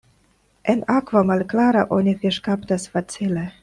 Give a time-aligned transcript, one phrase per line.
[0.73, 3.51] En akvo malklara oni fiŝkaptas facile.